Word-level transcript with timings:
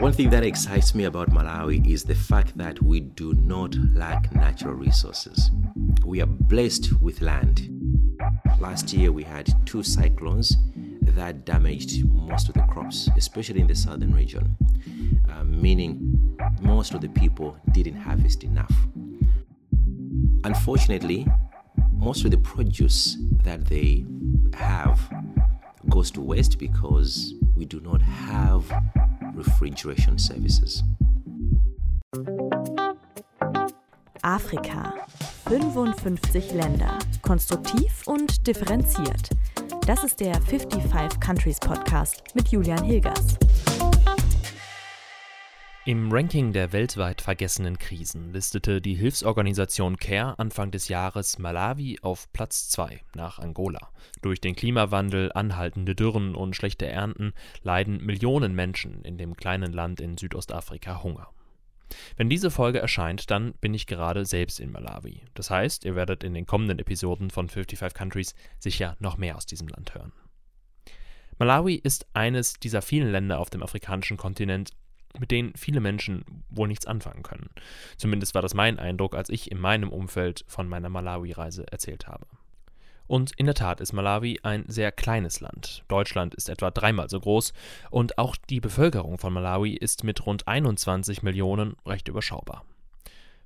One 0.00 0.14
thing 0.14 0.30
that 0.30 0.44
excites 0.44 0.94
me 0.94 1.04
about 1.04 1.28
Malawi 1.28 1.86
is 1.86 2.04
the 2.04 2.14
fact 2.14 2.56
that 2.56 2.82
we 2.82 3.00
do 3.00 3.34
not 3.34 3.74
lack 3.92 4.34
natural 4.34 4.72
resources. 4.72 5.50
We 6.06 6.22
are 6.22 6.26
blessed 6.26 7.02
with 7.02 7.20
land. 7.20 7.68
Last 8.58 8.94
year 8.94 9.12
we 9.12 9.24
had 9.24 9.52
two 9.66 9.82
cyclones 9.82 10.56
that 11.02 11.44
damaged 11.44 12.02
most 12.06 12.48
of 12.48 12.54
the 12.54 12.62
crops, 12.62 13.10
especially 13.18 13.60
in 13.60 13.66
the 13.66 13.74
southern 13.74 14.14
region, 14.14 14.56
uh, 15.30 15.44
meaning 15.44 16.38
most 16.62 16.94
of 16.94 17.02
the 17.02 17.10
people 17.10 17.58
didn't 17.72 17.96
harvest 17.96 18.42
enough. 18.42 18.72
Unfortunately, 20.44 21.26
most 21.92 22.24
of 22.24 22.30
the 22.30 22.38
produce 22.38 23.18
that 23.42 23.66
they 23.66 24.06
have 24.54 24.98
goes 25.90 26.10
to 26.12 26.22
waste 26.22 26.58
because 26.58 27.34
we 27.54 27.66
do 27.66 27.80
not 27.80 28.00
have 28.00 28.64
refrigeration 29.40 30.18
services. 30.18 30.82
Afrika. 34.22 34.94
55 35.48 36.52
Länder. 36.52 36.98
Konstruktiv 37.22 38.06
und 38.06 38.46
differenziert. 38.46 39.30
Das 39.86 40.04
ist 40.04 40.20
der 40.20 40.40
55 40.42 41.20
Countries 41.20 41.58
Podcast 41.58 42.22
mit 42.34 42.48
Julian 42.48 42.84
Hilgers. 42.84 43.38
Im 45.90 46.12
Ranking 46.12 46.52
der 46.52 46.72
weltweit 46.72 47.20
vergessenen 47.20 47.76
Krisen 47.76 48.32
listete 48.32 48.80
die 48.80 48.94
Hilfsorganisation 48.94 49.96
CARE 49.96 50.38
Anfang 50.38 50.70
des 50.70 50.86
Jahres 50.86 51.40
Malawi 51.40 51.98
auf 52.00 52.32
Platz 52.32 52.68
2 52.68 53.00
nach 53.16 53.40
Angola. 53.40 53.90
Durch 54.22 54.40
den 54.40 54.54
Klimawandel, 54.54 55.32
anhaltende 55.32 55.96
Dürren 55.96 56.36
und 56.36 56.54
schlechte 56.54 56.86
Ernten 56.86 57.32
leiden 57.64 58.06
Millionen 58.06 58.54
Menschen 58.54 59.02
in 59.02 59.18
dem 59.18 59.34
kleinen 59.34 59.72
Land 59.72 60.00
in 60.00 60.16
Südostafrika 60.16 61.02
Hunger. 61.02 61.26
Wenn 62.16 62.30
diese 62.30 62.52
Folge 62.52 62.78
erscheint, 62.78 63.28
dann 63.32 63.54
bin 63.54 63.74
ich 63.74 63.88
gerade 63.88 64.24
selbst 64.26 64.60
in 64.60 64.70
Malawi. 64.70 65.22
Das 65.34 65.50
heißt, 65.50 65.84
ihr 65.84 65.96
werdet 65.96 66.22
in 66.22 66.34
den 66.34 66.46
kommenden 66.46 66.78
Episoden 66.78 67.30
von 67.30 67.48
55 67.48 67.94
Countries 67.94 68.36
sicher 68.60 68.96
noch 69.00 69.18
mehr 69.18 69.36
aus 69.36 69.44
diesem 69.44 69.66
Land 69.66 69.92
hören. 69.92 70.12
Malawi 71.40 71.76
ist 71.76 72.06
eines 72.12 72.60
dieser 72.60 72.82
vielen 72.82 73.10
Länder 73.10 73.40
auf 73.40 73.48
dem 73.48 73.62
afrikanischen 73.62 74.18
Kontinent, 74.18 74.72
mit 75.18 75.30
denen 75.30 75.52
viele 75.56 75.80
Menschen 75.80 76.24
wohl 76.50 76.68
nichts 76.68 76.86
anfangen 76.86 77.22
können. 77.22 77.50
Zumindest 77.96 78.34
war 78.34 78.42
das 78.42 78.54
mein 78.54 78.78
Eindruck, 78.78 79.14
als 79.14 79.28
ich 79.28 79.50
in 79.50 79.58
meinem 79.58 79.90
Umfeld 79.90 80.44
von 80.46 80.68
meiner 80.68 80.88
Malawi-Reise 80.88 81.66
erzählt 81.70 82.06
habe. 82.06 82.26
Und 83.06 83.32
in 83.36 83.46
der 83.46 83.56
Tat 83.56 83.80
ist 83.80 83.92
Malawi 83.92 84.38
ein 84.44 84.64
sehr 84.68 84.92
kleines 84.92 85.40
Land. 85.40 85.82
Deutschland 85.88 86.32
ist 86.36 86.48
etwa 86.48 86.70
dreimal 86.70 87.10
so 87.10 87.18
groß 87.18 87.52
und 87.90 88.18
auch 88.18 88.36
die 88.36 88.60
Bevölkerung 88.60 89.18
von 89.18 89.32
Malawi 89.32 89.74
ist 89.74 90.04
mit 90.04 90.24
rund 90.26 90.46
21 90.46 91.24
Millionen 91.24 91.74
recht 91.84 92.06
überschaubar. 92.06 92.64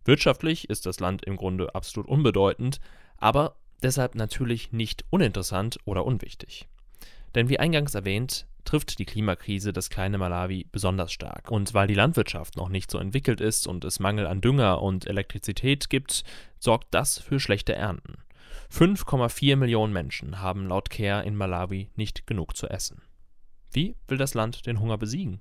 Wirtschaftlich 0.04 0.68
ist 0.68 0.84
das 0.84 1.00
Land 1.00 1.24
im 1.24 1.36
Grunde 1.36 1.74
absolut 1.74 2.10
unbedeutend, 2.10 2.78
aber 3.16 3.56
deshalb 3.82 4.14
natürlich 4.16 4.72
nicht 4.72 5.06
uninteressant 5.08 5.78
oder 5.86 6.04
unwichtig. 6.04 6.68
Denn 7.34 7.48
wie 7.48 7.58
eingangs 7.58 7.94
erwähnt, 7.94 8.46
trifft 8.64 8.98
die 8.98 9.04
Klimakrise 9.04 9.72
das 9.72 9.90
kleine 9.90 10.18
Malawi 10.18 10.66
besonders 10.70 11.12
stark. 11.12 11.50
Und 11.50 11.74
weil 11.74 11.86
die 11.86 11.94
Landwirtschaft 11.94 12.56
noch 12.56 12.68
nicht 12.68 12.90
so 12.90 12.98
entwickelt 12.98 13.40
ist 13.40 13.66
und 13.66 13.84
es 13.84 14.00
Mangel 14.00 14.26
an 14.26 14.40
Dünger 14.40 14.82
und 14.82 15.06
Elektrizität 15.06 15.90
gibt, 15.90 16.24
sorgt 16.58 16.88
das 16.92 17.18
für 17.18 17.40
schlechte 17.40 17.74
Ernten. 17.74 18.18
5,4 18.72 19.56
Millionen 19.56 19.92
Menschen 19.92 20.40
haben 20.40 20.68
laut 20.68 20.90
CARE 20.90 21.24
in 21.24 21.36
Malawi 21.36 21.90
nicht 21.96 22.26
genug 22.26 22.56
zu 22.56 22.68
essen. 22.68 23.02
Wie 23.70 23.96
will 24.08 24.18
das 24.18 24.34
Land 24.34 24.66
den 24.66 24.80
Hunger 24.80 24.98
besiegen? 24.98 25.40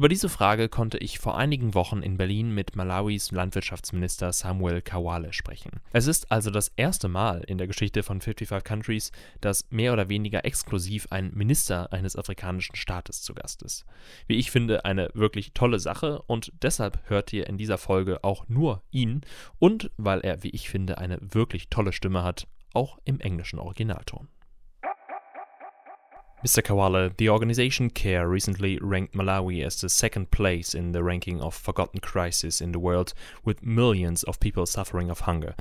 Über 0.00 0.08
diese 0.08 0.30
Frage 0.30 0.70
konnte 0.70 0.96
ich 0.96 1.18
vor 1.18 1.36
einigen 1.36 1.74
Wochen 1.74 2.00
in 2.00 2.16
Berlin 2.16 2.54
mit 2.54 2.74
Malawis 2.74 3.32
Landwirtschaftsminister 3.32 4.32
Samuel 4.32 4.80
Kawale 4.80 5.34
sprechen. 5.34 5.72
Es 5.92 6.06
ist 6.06 6.32
also 6.32 6.50
das 6.50 6.72
erste 6.74 7.08
Mal 7.08 7.44
in 7.46 7.58
der 7.58 7.66
Geschichte 7.66 8.02
von 8.02 8.22
55 8.22 8.64
Countries, 8.64 9.12
dass 9.42 9.70
mehr 9.70 9.92
oder 9.92 10.08
weniger 10.08 10.46
exklusiv 10.46 11.08
ein 11.10 11.32
Minister 11.34 11.92
eines 11.92 12.16
afrikanischen 12.16 12.76
Staates 12.76 13.20
zu 13.20 13.34
Gast 13.34 13.62
ist. 13.62 13.84
Wie 14.26 14.36
ich 14.36 14.50
finde, 14.50 14.86
eine 14.86 15.10
wirklich 15.12 15.52
tolle 15.52 15.78
Sache 15.78 16.22
und 16.22 16.50
deshalb 16.62 16.98
hört 17.10 17.30
ihr 17.34 17.46
in 17.46 17.58
dieser 17.58 17.76
Folge 17.76 18.24
auch 18.24 18.48
nur 18.48 18.82
ihn 18.90 19.20
und 19.58 19.90
weil 19.98 20.20
er, 20.20 20.42
wie 20.42 20.48
ich 20.48 20.70
finde, 20.70 20.96
eine 20.96 21.18
wirklich 21.20 21.68
tolle 21.68 21.92
Stimme 21.92 22.22
hat, 22.22 22.46
auch 22.72 22.96
im 23.04 23.20
englischen 23.20 23.58
Originalton. 23.58 24.28
Mr. 26.44 26.62
Kawale, 26.62 27.14
the 27.18 27.28
organization 27.28 27.90
CARE 27.90 28.26
recently 28.26 28.78
ranked 28.80 29.14
Malawi 29.14 29.62
as 29.62 29.78
the 29.78 29.90
second 29.90 30.30
place 30.30 30.74
in 30.74 30.92
the 30.92 31.02
ranking 31.02 31.38
of 31.42 31.54
forgotten 31.54 32.00
crises 32.00 32.62
in 32.62 32.72
the 32.72 32.78
world, 32.78 33.12
with 33.44 33.62
millions 33.62 34.22
of 34.22 34.40
people 34.40 34.64
suffering 34.64 35.10
of 35.10 35.20
hunger. 35.20 35.54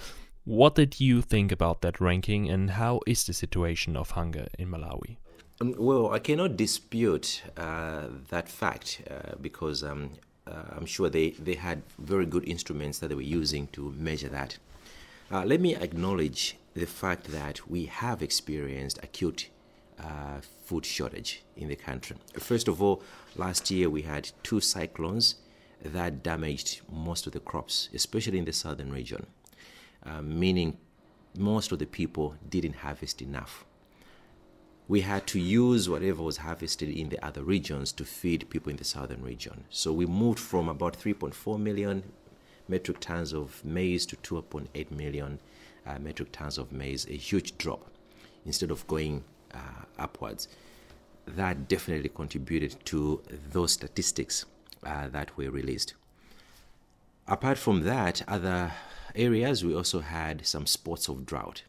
What 0.45 0.75
did 0.75 1.01
you 1.01 1.21
think 1.21 1.51
about 1.51 1.81
that 1.81 1.99
ranking, 1.99 2.49
and 2.49 2.71
how 2.71 3.01
is 3.05 3.25
the 3.25 3.33
situation 3.33 3.97
of 3.97 4.11
hunger 4.11 4.47
in 4.57 4.69
Malawi? 4.69 5.17
Um, 5.59 5.75
well, 5.77 6.13
I 6.13 6.19
cannot 6.19 6.55
dispute 6.55 7.43
uh, 7.57 8.07
that 8.29 8.47
fact 8.47 9.01
uh, 9.11 9.35
because 9.41 9.83
um, 9.83 10.11
uh, 10.47 10.63
I'm 10.77 10.85
sure 10.85 11.09
they, 11.09 11.31
they 11.31 11.55
had 11.55 11.81
very 11.97 12.25
good 12.25 12.47
instruments 12.47 12.99
that 12.99 13.09
they 13.09 13.15
were 13.15 13.21
using 13.21 13.67
to 13.73 13.93
measure 13.97 14.29
that. 14.29 14.57
Uh, 15.29 15.43
let 15.43 15.59
me 15.59 15.75
acknowledge 15.75 16.55
the 16.73 16.87
fact 16.87 17.25
that 17.25 17.69
we 17.69 17.85
have 17.85 18.23
experienced 18.23 18.97
acute 19.03 19.49
uh, 19.99 20.41
food 20.63 20.85
shortage 20.85 21.43
in 21.57 21.67
the 21.67 21.75
country. 21.75 22.15
First 22.39 22.67
of 22.67 22.81
all, 22.81 23.01
last 23.35 23.69
year 23.71 23.89
we 23.89 24.03
had 24.03 24.31
two 24.43 24.61
cyclones 24.61 25.35
that 25.83 26.23
damaged 26.23 26.81
most 26.91 27.27
of 27.27 27.33
the 27.33 27.39
crops, 27.39 27.89
especially 27.93 28.37
in 28.37 28.45
the 28.45 28.53
southern 28.53 28.91
region, 28.91 29.25
uh, 30.05 30.21
meaning 30.21 30.77
most 31.37 31.71
of 31.71 31.79
the 31.79 31.85
people 31.85 32.35
didn't 32.49 32.77
harvest 32.77 33.21
enough. 33.21 33.65
We 34.87 35.01
had 35.01 35.27
to 35.27 35.39
use 35.39 35.87
whatever 35.87 36.23
was 36.23 36.37
harvested 36.37 36.89
in 36.89 37.09
the 37.09 37.23
other 37.23 37.43
regions 37.43 37.91
to 37.93 38.03
feed 38.03 38.49
people 38.49 38.71
in 38.71 38.77
the 38.77 38.83
southern 38.83 39.21
region. 39.21 39.65
So 39.69 39.93
we 39.93 40.07
moved 40.07 40.39
from 40.39 40.67
about 40.67 40.99
3.4 40.99 41.59
million 41.59 42.03
metric 42.67 42.99
tons 42.99 43.33
of 43.33 43.63
maize 43.63 44.05
to 44.07 44.15
2.8 44.17 44.91
million 44.91 45.39
uh, 45.85 45.99
metric 45.99 46.29
tons 46.31 46.57
of 46.57 46.71
maize, 46.71 47.05
a 47.07 47.15
huge 47.15 47.57
drop 47.57 47.91
instead 48.45 48.71
of 48.71 48.85
going 48.87 49.23
uh, 49.53 49.85
upwards. 49.97 50.47
That 51.25 51.67
definitely 51.67 52.09
contributed 52.09 52.75
to 52.85 53.21
those 53.51 53.73
statistics 53.73 54.45
uh, 54.83 55.09
that 55.09 55.35
were 55.37 55.51
released. 55.51 55.93
Apart 57.27 57.57
from 57.57 57.81
that, 57.81 58.23
other 58.27 58.71
areas 59.15 59.63
we 59.63 59.75
also 59.75 59.99
had 59.99 60.45
some 60.45 60.65
spots 60.65 61.07
of 61.07 61.25
drought. 61.25 61.63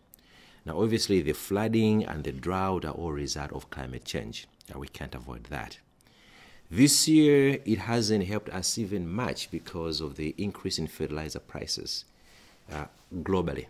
Now, 0.64 0.80
obviously, 0.80 1.20
the 1.20 1.32
flooding 1.32 2.04
and 2.04 2.24
the 2.24 2.32
drought 2.32 2.84
are 2.84 2.92
all 2.92 3.12
result 3.12 3.52
of 3.52 3.70
climate 3.70 4.04
change. 4.04 4.46
we 4.74 4.88
can't 4.88 5.14
avoid 5.14 5.44
that. 5.44 5.78
This 6.70 7.08
year, 7.08 7.58
it 7.64 7.78
hasn't 7.78 8.26
helped 8.26 8.48
us 8.50 8.78
even 8.78 9.08
much 9.10 9.50
because 9.50 10.00
of 10.00 10.14
the 10.16 10.34
increase 10.38 10.78
in 10.78 10.86
fertilizer 10.86 11.40
prices 11.40 12.04
uh, 12.72 12.84
globally. 13.22 13.66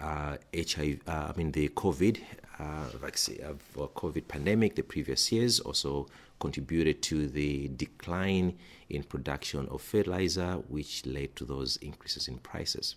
Uh, 0.00 0.36
HIV, 0.54 1.00
uh, 1.06 1.32
I 1.32 1.36
mean, 1.36 1.52
the 1.52 1.68
COVID 1.68 2.20
uh, 2.58 2.84
vaccine, 3.00 3.40
uh, 3.44 3.86
COVID 3.86 4.26
pandemic, 4.28 4.74
the 4.74 4.82
previous 4.82 5.30
years 5.30 5.60
also 5.60 6.08
contributed 6.40 7.02
to 7.02 7.28
the 7.28 7.68
decline 7.76 8.58
in 8.88 9.02
production 9.02 9.68
of 9.68 9.80
fertilizer, 9.80 10.54
which 10.68 11.06
led 11.06 11.36
to 11.36 11.44
those 11.44 11.76
increases 11.76 12.28
in 12.28 12.38
prices. 12.38 12.96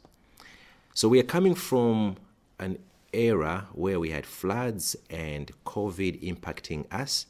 So 0.94 1.08
we 1.08 1.20
are 1.20 1.24
coming 1.24 1.56
from 1.56 2.18
an 2.60 2.80
era 3.14 3.68
where 3.74 4.00
we 4.00 4.10
had 4.10 4.26
floods 4.26 4.96
and 5.10 5.52
COVID 5.66 6.22
impacting 6.24 6.86
us 6.92 7.28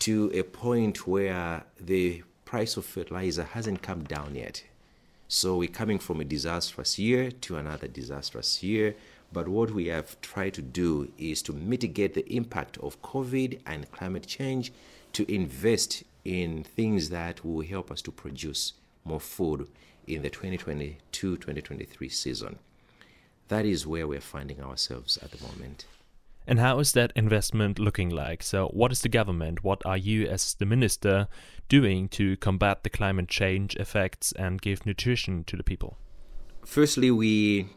to 0.00 0.30
a 0.34 0.42
point 0.42 1.06
where 1.06 1.64
the 1.80 2.22
price 2.44 2.76
of 2.76 2.84
fertilizer 2.84 3.44
hasn't 3.44 3.82
come 3.82 4.04
down 4.04 4.34
yet. 4.34 4.64
So 5.28 5.56
we're 5.56 5.68
coming 5.68 5.98
from 5.98 6.20
a 6.20 6.24
disastrous 6.24 6.98
year 6.98 7.30
to 7.30 7.56
another 7.56 7.88
disastrous 7.88 8.62
year. 8.62 8.94
But 9.32 9.48
what 9.48 9.70
we 9.70 9.86
have 9.86 10.20
tried 10.20 10.54
to 10.54 10.62
do 10.62 11.10
is 11.18 11.42
to 11.42 11.52
mitigate 11.52 12.14
the 12.14 12.30
impact 12.32 12.78
of 12.78 13.00
COVID 13.02 13.60
and 13.66 13.90
climate 13.90 14.26
change 14.26 14.72
to 15.14 15.30
invest 15.32 16.04
in 16.24 16.64
things 16.64 17.08
that 17.10 17.44
will 17.44 17.64
help 17.64 17.90
us 17.90 18.02
to 18.02 18.12
produce 18.12 18.74
more 19.04 19.20
food 19.20 19.68
in 20.06 20.22
the 20.22 20.30
2022 20.30 21.36
2023 21.36 22.08
season. 22.08 22.58
That 23.48 23.64
is 23.64 23.86
where 23.86 24.06
we're 24.06 24.20
finding 24.20 24.62
ourselves 24.62 25.18
at 25.18 25.30
the 25.30 25.42
moment. 25.46 25.86
And 26.46 26.58
how 26.58 26.78
is 26.78 26.92
that 26.92 27.12
investment 27.16 27.78
looking 27.78 28.10
like? 28.10 28.42
So, 28.42 28.68
what 28.68 28.92
is 28.92 29.00
the 29.00 29.08
government, 29.08 29.64
what 29.64 29.84
are 29.86 29.96
you 29.96 30.26
as 30.26 30.54
the 30.54 30.66
minister 30.66 31.26
doing 31.68 32.08
to 32.08 32.36
combat 32.36 32.82
the 32.82 32.90
climate 32.90 33.28
change 33.28 33.76
effects 33.76 34.32
and 34.32 34.60
give 34.60 34.84
nutrition 34.84 35.44
to 35.44 35.56
the 35.56 35.62
people? 35.62 35.96
Firstly, 36.64 37.10
we 37.10 37.68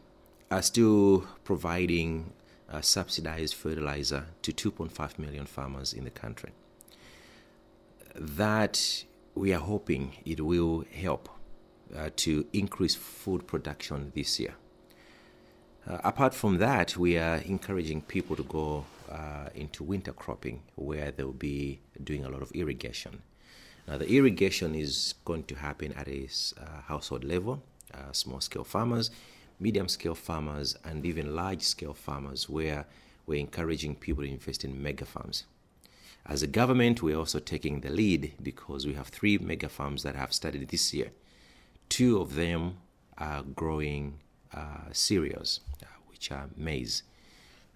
are 0.51 0.61
still 0.61 1.27
providing 1.43 2.33
uh, 2.69 2.81
subsidized 2.81 3.53
fertilizer 3.53 4.25
to 4.41 4.51
2.5 4.51 5.17
million 5.17 5.45
farmers 5.45 5.93
in 5.93 6.03
the 6.03 6.09
country. 6.09 6.51
That 8.15 9.05
we 9.35 9.53
are 9.53 9.59
hoping 9.59 10.17
it 10.25 10.41
will 10.41 10.83
help 10.93 11.29
uh, 11.95 12.09
to 12.17 12.45
increase 12.51 12.95
food 12.95 13.47
production 13.47 14.11
this 14.15 14.39
year. 14.39 14.55
Uh, 15.89 15.99
apart 16.03 16.33
from 16.33 16.57
that, 16.57 16.97
we 16.97 17.17
are 17.17 17.37
encouraging 17.45 18.01
people 18.01 18.35
to 18.35 18.43
go 18.43 18.85
uh, 19.09 19.47
into 19.55 19.83
winter 19.83 20.11
cropping 20.11 20.61
where 20.75 21.11
they'll 21.11 21.31
be 21.31 21.79
doing 22.03 22.25
a 22.25 22.29
lot 22.29 22.41
of 22.41 22.51
irrigation. 22.51 23.21
Now, 23.87 23.97
the 23.97 24.09
irrigation 24.11 24.75
is 24.75 25.13
going 25.23 25.43
to 25.45 25.55
happen 25.55 25.93
at 25.93 26.09
a 26.09 26.27
uh, 26.59 26.81
household 26.87 27.23
level, 27.23 27.63
uh, 27.93 28.11
small 28.11 28.41
scale 28.41 28.65
farmers, 28.65 29.11
medium 29.61 29.87
scale 29.87 30.15
farmers, 30.15 30.75
and 30.83 31.05
even 31.05 31.33
large 31.33 31.61
scale 31.61 31.93
farmers, 31.93 32.49
where 32.49 32.85
we're 33.25 33.39
encouraging 33.39 33.95
people 33.95 34.23
to 34.25 34.29
invest 34.29 34.65
in 34.65 34.81
mega 34.83 35.05
farms. 35.05 35.45
As 36.25 36.43
a 36.43 36.47
government, 36.47 37.01
we're 37.01 37.17
also 37.17 37.39
taking 37.39 37.79
the 37.79 37.89
lead 37.89 38.33
because 38.43 38.85
we 38.85 38.93
have 38.95 39.07
three 39.07 39.37
mega 39.37 39.69
farms 39.69 40.03
that 40.03 40.15
have 40.15 40.33
started 40.33 40.67
this 40.67 40.93
year. 40.93 41.11
Two 41.87 42.19
of 42.19 42.35
them 42.35 42.79
are 43.17 43.43
growing 43.43 44.19
uh, 44.53 44.91
cereals, 44.91 45.61
which 46.17 46.31
are 46.31 46.49
maize. 46.57 47.03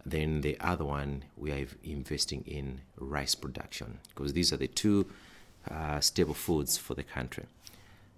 Then 0.03 0.41
the 0.41 0.59
other 0.59 0.83
one, 0.83 1.25
we 1.37 1.51
are 1.51 1.67
investing 1.83 2.43
in 2.47 2.81
rice 2.97 3.35
production 3.35 3.99
because 4.09 4.33
these 4.33 4.51
are 4.51 4.57
the 4.57 4.67
two 4.67 5.05
uh, 5.69 5.99
staple 5.99 6.33
foods 6.33 6.75
for 6.75 6.95
the 6.95 7.03
country. 7.03 7.45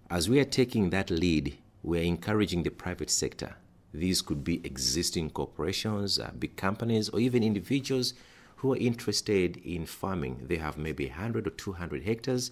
As 0.09 0.29
we 0.29 0.39
are 0.39 0.45
taking 0.45 0.91
that 0.91 1.09
lead, 1.09 1.57
we 1.81 1.99
are 1.99 2.03
encouraging 2.03 2.63
the 2.63 2.69
private 2.69 3.09
sector. 3.09 3.55
These 3.93 4.21
could 4.21 4.45
be 4.45 4.61
existing 4.63 5.31
corporations, 5.31 6.19
uh, 6.19 6.31
big 6.39 6.55
companies, 6.55 7.09
or 7.09 7.19
even 7.19 7.43
individuals 7.43 8.13
who 8.57 8.71
are 8.71 8.77
interested 8.77 9.57
in 9.57 9.85
farming. 9.85 10.45
They 10.47 10.55
have 10.55 10.77
maybe 10.77 11.07
100 11.07 11.47
or 11.47 11.49
200 11.49 12.03
hectares, 12.03 12.51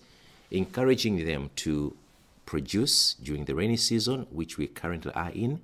encouraging 0.51 1.25
them 1.25 1.51
to 1.57 1.95
produce 2.45 3.13
during 3.13 3.45
the 3.45 3.56
rainy 3.56 3.77
season, 3.77 4.27
which 4.29 4.57
we 4.57 4.68
currently 4.68 5.13
are 5.13 5.31
in, 5.31 5.62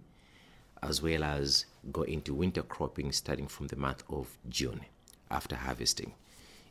as 0.84 1.02
well 1.02 1.24
as 1.24 1.66
go 1.92 2.04
into 2.04 2.34
winter 2.34 2.62
cropping 2.62 3.12
starting 3.12 3.48
from 3.48 3.68
the 3.68 3.76
month 3.76 4.04
of 4.10 4.38
June 4.50 4.82
after 5.30 5.56
harvesting. 5.56 6.14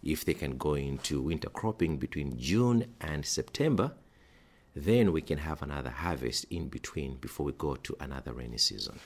If 0.02 0.24
they 0.24 0.34
can 0.34 0.56
go 0.56 0.74
into 0.74 1.20
winter 1.20 1.48
cropping 1.48 1.96
between 1.96 2.38
June 2.38 2.94
and 3.00 3.24
September, 3.24 3.92
then 4.74 5.12
we 5.12 5.22
can 5.22 5.38
have 5.38 5.62
another 5.62 5.90
harvest 5.90 6.44
in 6.50 6.68
between 6.68 7.16
before 7.16 7.46
we 7.46 7.52
go 7.52 7.76
to 7.76 7.96
another 7.98 8.32
rainy 8.32 8.58
season. 8.58 9.00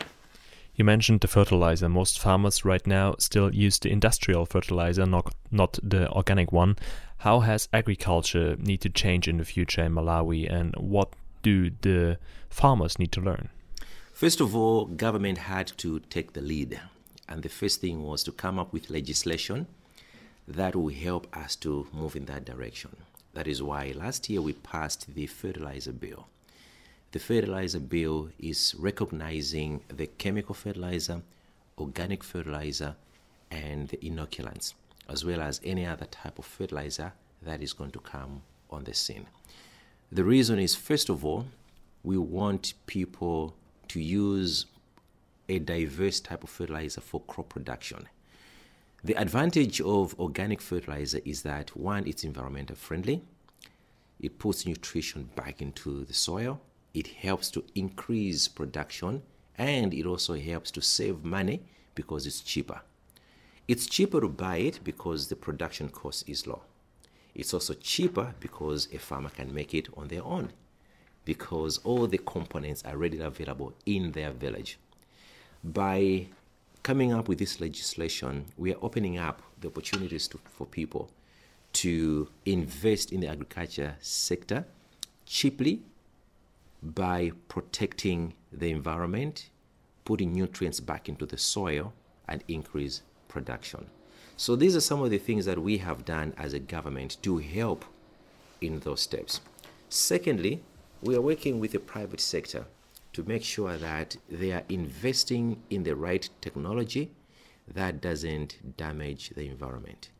You 0.74 0.84
mentioned 0.84 1.20
the 1.20 1.28
fertilizer. 1.28 1.88
Most 1.88 2.18
farmers 2.18 2.64
right 2.64 2.86
now 2.86 3.14
still 3.18 3.54
use 3.54 3.78
the 3.78 3.90
industrial 3.90 4.46
fertilizer, 4.46 5.06
not 5.06 5.34
not 5.50 5.78
the 5.82 6.10
organic 6.10 6.52
one. 6.52 6.76
How 7.18 7.40
has 7.40 7.68
agriculture 7.72 8.56
need 8.56 8.80
to 8.80 8.88
change 8.88 9.28
in 9.28 9.38
the 9.38 9.44
future 9.44 9.82
in 9.82 9.94
Malawi, 9.94 10.50
and 10.50 10.74
what 10.76 11.12
do 11.42 11.70
the 11.82 12.18
farmers 12.48 12.98
need 12.98 13.12
to 13.12 13.20
learn? 13.20 13.50
First 14.20 14.42
of 14.42 14.54
all, 14.54 14.84
government 14.84 15.38
had 15.38 15.68
to 15.78 16.00
take 16.10 16.34
the 16.34 16.42
lead, 16.42 16.78
and 17.26 17.42
the 17.42 17.48
first 17.48 17.80
thing 17.80 18.02
was 18.02 18.22
to 18.24 18.32
come 18.32 18.58
up 18.58 18.70
with 18.70 18.90
legislation 18.90 19.66
that 20.46 20.76
will 20.76 20.92
help 20.92 21.34
us 21.34 21.56
to 21.64 21.86
move 21.90 22.14
in 22.16 22.26
that 22.26 22.44
direction. 22.44 22.94
That 23.32 23.48
is 23.48 23.62
why 23.62 23.94
last 23.96 24.28
year 24.28 24.42
we 24.42 24.52
passed 24.52 25.14
the 25.14 25.26
fertilizer 25.26 25.92
bill. 25.92 26.28
The 27.12 27.18
fertilizer 27.18 27.80
bill 27.80 28.28
is 28.38 28.74
recognizing 28.78 29.80
the 29.88 30.08
chemical 30.08 30.54
fertilizer, 30.54 31.22
organic 31.78 32.22
fertilizer, 32.22 32.96
and 33.50 33.88
the 33.88 33.96
inoculants, 33.96 34.74
as 35.08 35.24
well 35.24 35.40
as 35.40 35.62
any 35.64 35.86
other 35.86 36.04
type 36.04 36.38
of 36.38 36.44
fertilizer 36.44 37.14
that 37.40 37.62
is 37.62 37.72
going 37.72 37.92
to 37.92 38.00
come 38.00 38.42
on 38.68 38.84
the 38.84 38.92
scene. 38.92 39.28
The 40.12 40.24
reason 40.24 40.58
is, 40.58 40.74
first 40.74 41.08
of 41.08 41.24
all, 41.24 41.46
we 42.02 42.18
want 42.18 42.74
people 42.84 43.54
to 43.90 44.00
use 44.00 44.66
a 45.48 45.58
diverse 45.58 46.20
type 46.20 46.44
of 46.44 46.50
fertilizer 46.50 47.00
for 47.00 47.20
crop 47.22 47.48
production. 47.48 48.08
The 49.02 49.14
advantage 49.14 49.80
of 49.80 50.18
organic 50.20 50.60
fertilizer 50.60 51.20
is 51.24 51.42
that 51.42 51.76
one, 51.76 52.06
it's 52.06 52.22
environmental 52.22 52.76
friendly, 52.76 53.22
it 54.20 54.38
puts 54.38 54.64
nutrition 54.64 55.30
back 55.34 55.60
into 55.60 56.04
the 56.04 56.14
soil, 56.14 56.60
it 56.94 57.08
helps 57.08 57.50
to 57.50 57.64
increase 57.74 58.46
production, 58.46 59.22
and 59.58 59.92
it 59.92 60.06
also 60.06 60.34
helps 60.34 60.70
to 60.72 60.80
save 60.80 61.24
money 61.24 61.60
because 61.96 62.26
it's 62.26 62.42
cheaper. 62.42 62.82
It's 63.66 63.86
cheaper 63.86 64.20
to 64.20 64.28
buy 64.28 64.58
it 64.58 64.80
because 64.84 65.26
the 65.26 65.36
production 65.36 65.88
cost 65.88 66.28
is 66.28 66.46
low. 66.46 66.62
It's 67.34 67.52
also 67.54 67.74
cheaper 67.74 68.34
because 68.38 68.88
a 68.92 68.98
farmer 68.98 69.30
can 69.30 69.52
make 69.52 69.74
it 69.74 69.88
on 69.96 70.08
their 70.08 70.22
own 70.22 70.52
because 71.24 71.78
all 71.78 72.06
the 72.06 72.18
components 72.18 72.82
are 72.84 72.96
readily 72.96 73.22
available 73.22 73.74
in 73.86 74.12
their 74.12 74.30
village. 74.30 74.78
By 75.62 76.26
coming 76.82 77.12
up 77.12 77.28
with 77.28 77.38
this 77.38 77.60
legislation, 77.60 78.46
we 78.56 78.72
are 78.72 78.78
opening 78.82 79.18
up 79.18 79.42
the 79.60 79.68
opportunities 79.68 80.26
to, 80.28 80.38
for 80.44 80.66
people 80.66 81.10
to 81.72 82.28
invest 82.46 83.12
in 83.12 83.20
the 83.20 83.28
agriculture 83.28 83.96
sector 84.00 84.64
cheaply 85.26 85.82
by 86.82 87.30
protecting 87.48 88.34
the 88.52 88.70
environment, 88.70 89.50
putting 90.04 90.32
nutrients 90.32 90.80
back 90.80 91.08
into 91.08 91.26
the 91.26 91.36
soil, 91.36 91.92
and 92.26 92.42
increase 92.48 93.02
production. 93.28 93.86
So, 94.36 94.56
these 94.56 94.74
are 94.74 94.80
some 94.80 95.02
of 95.02 95.10
the 95.10 95.18
things 95.18 95.44
that 95.44 95.58
we 95.58 95.78
have 95.78 96.04
done 96.04 96.32
as 96.38 96.54
a 96.54 96.58
government 96.58 97.18
to 97.22 97.38
help 97.38 97.84
in 98.60 98.80
those 98.80 99.02
steps. 99.02 99.40
Secondly, 99.90 100.62
we 101.02 101.16
are 101.16 101.20
working 101.20 101.58
with 101.60 101.72
the 101.72 101.78
private 101.78 102.20
sector 102.20 102.66
to 103.12 103.22
make 103.24 103.42
sure 103.42 103.76
that 103.76 104.16
they 104.28 104.52
are 104.52 104.62
investing 104.68 105.62
in 105.70 105.82
the 105.82 105.96
right 105.96 106.28
technology 106.40 107.10
that 107.66 108.00
doesn't 108.00 108.76
damage 108.76 109.30
the 109.30 109.46
environment. 109.46 110.10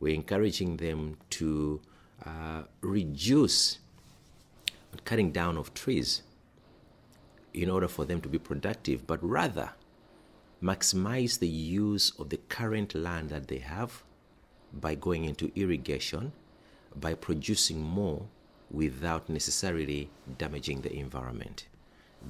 We're 0.00 0.14
encouraging 0.14 0.78
them 0.78 1.18
to 1.30 1.80
uh, 2.24 2.62
reduce 2.80 3.78
cutting 5.04 5.32
down 5.32 5.56
of 5.56 5.74
trees 5.74 6.22
in 7.52 7.70
order 7.70 7.88
for 7.88 8.04
them 8.04 8.20
to 8.20 8.28
be 8.28 8.38
productive, 8.38 9.06
but 9.06 9.22
rather 9.22 9.70
maximize 10.62 11.38
the 11.38 11.48
use 11.48 12.12
of 12.18 12.30
the 12.30 12.36
current 12.48 12.94
land 12.94 13.28
that 13.28 13.48
they 13.48 13.58
have 13.58 14.02
by 14.72 14.94
going 14.94 15.24
into 15.24 15.52
irrigation, 15.54 16.32
by 16.96 17.14
producing 17.14 17.80
more 17.80 18.26
without 18.70 19.28
necessarily 19.28 20.10
damaging 20.38 20.80
the 20.80 20.94
environment. 20.94 21.66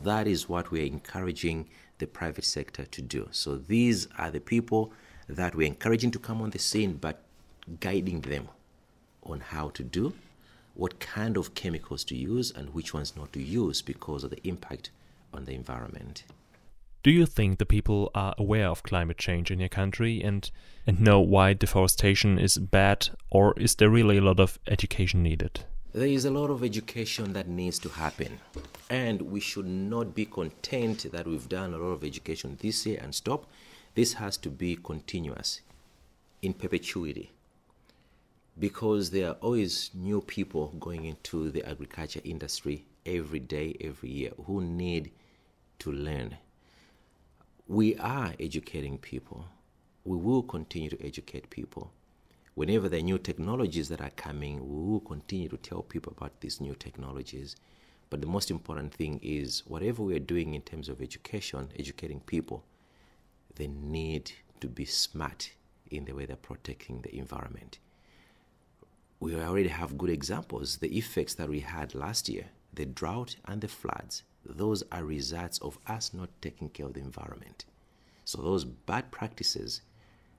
That 0.02 0.26
is 0.26 0.48
what 0.48 0.70
we're 0.70 0.86
encouraging 0.86 1.68
the 1.98 2.06
private 2.06 2.44
sector 2.44 2.84
to 2.84 3.02
do. 3.02 3.28
So 3.30 3.56
these 3.56 4.08
are 4.18 4.30
the 4.30 4.40
people 4.40 4.92
that 5.28 5.54
we're 5.54 5.66
encouraging 5.66 6.10
to 6.12 6.18
come 6.18 6.42
on 6.42 6.50
the 6.50 6.58
scene, 6.58 6.94
but 6.94 7.22
guiding 7.80 8.20
them 8.22 8.48
on 9.22 9.40
how 9.40 9.70
to 9.70 9.82
do, 9.82 10.12
what 10.74 11.00
kind 11.00 11.36
of 11.36 11.54
chemicals 11.54 12.04
to 12.04 12.16
use, 12.16 12.50
and 12.50 12.74
which 12.74 12.92
ones 12.92 13.16
not 13.16 13.32
to 13.32 13.42
use 13.42 13.80
because 13.80 14.24
of 14.24 14.30
the 14.30 14.46
impact 14.46 14.90
on 15.32 15.44
the 15.44 15.54
environment. 15.54 16.24
Do 17.02 17.10
you 17.10 17.26
think 17.26 17.58
the 17.58 17.66
people 17.66 18.10
are 18.14 18.34
aware 18.38 18.68
of 18.68 18.82
climate 18.82 19.18
change 19.18 19.50
in 19.50 19.60
your 19.60 19.68
country 19.68 20.22
and, 20.22 20.50
and 20.86 21.00
know 21.00 21.20
why 21.20 21.52
deforestation 21.52 22.38
is 22.38 22.56
bad, 22.56 23.10
or 23.30 23.54
is 23.58 23.74
there 23.74 23.90
really 23.90 24.16
a 24.16 24.22
lot 24.22 24.40
of 24.40 24.58
education 24.66 25.22
needed? 25.22 25.64
There 25.94 26.08
is 26.08 26.24
a 26.24 26.30
lot 26.32 26.50
of 26.50 26.64
education 26.64 27.34
that 27.34 27.46
needs 27.46 27.78
to 27.78 27.88
happen, 27.88 28.40
and 28.90 29.22
we 29.22 29.38
should 29.38 29.68
not 29.68 30.12
be 30.12 30.26
content 30.26 31.06
that 31.12 31.24
we've 31.24 31.48
done 31.48 31.72
a 31.72 31.78
lot 31.78 31.92
of 31.92 32.02
education 32.02 32.58
this 32.60 32.84
year 32.84 32.98
and 33.00 33.14
stop. 33.14 33.46
This 33.94 34.14
has 34.14 34.36
to 34.38 34.50
be 34.50 34.74
continuous, 34.74 35.60
in 36.42 36.52
perpetuity 36.52 37.30
because 38.58 39.10
there 39.10 39.28
are 39.28 39.36
always 39.40 39.90
new 39.94 40.20
people 40.20 40.74
going 40.80 41.04
into 41.04 41.50
the 41.50 41.64
agriculture 41.68 42.20
industry 42.24 42.84
every 43.06 43.40
day, 43.40 43.76
every 43.80 44.10
year 44.10 44.32
who 44.46 44.60
need 44.62 45.12
to 45.78 45.92
learn. 45.92 46.36
We 47.68 47.96
are 47.98 48.34
educating 48.40 48.98
people. 48.98 49.44
We 50.04 50.16
will 50.16 50.42
continue 50.42 50.90
to 50.90 51.06
educate 51.06 51.50
people. 51.50 51.92
Whenever 52.54 52.88
there 52.88 53.00
are 53.00 53.02
new 53.02 53.18
technologies 53.18 53.88
that 53.88 54.00
are 54.00 54.10
coming, 54.10 54.60
we 54.60 54.92
will 54.92 55.00
continue 55.00 55.48
to 55.48 55.56
tell 55.56 55.82
people 55.82 56.12
about 56.16 56.40
these 56.40 56.60
new 56.60 56.74
technologies. 56.74 57.56
But 58.10 58.20
the 58.20 58.26
most 58.28 58.50
important 58.50 58.94
thing 58.94 59.18
is 59.22 59.62
whatever 59.66 60.02
we 60.02 60.14
are 60.14 60.20
doing 60.20 60.54
in 60.54 60.62
terms 60.62 60.88
of 60.88 61.02
education, 61.02 61.68
educating 61.78 62.20
people, 62.20 62.64
they 63.56 63.66
need 63.66 64.30
to 64.60 64.68
be 64.68 64.84
smart 64.84 65.50
in 65.90 66.04
the 66.04 66.12
way 66.12 66.26
they're 66.26 66.36
protecting 66.36 67.00
the 67.00 67.16
environment 67.16 67.78
we 69.24 69.34
already 69.36 69.68
have 69.68 69.96
good 69.96 70.10
examples. 70.10 70.76
The 70.76 70.98
effects 70.98 71.32
that 71.34 71.48
we 71.48 71.60
had 71.60 71.94
last 71.94 72.28
year, 72.28 72.44
the 72.74 72.84
drought 72.84 73.36
and 73.46 73.62
the 73.62 73.68
floods, 73.68 74.22
those 74.44 74.82
are 74.92 75.02
results 75.02 75.58
of 75.60 75.78
us 75.86 76.12
not 76.12 76.28
taking 76.42 76.68
care 76.68 76.84
of 76.84 76.92
the 76.92 77.00
environment. 77.00 77.64
So 78.26 78.42
those 78.42 78.64
bad 78.64 79.10
practices, 79.10 79.80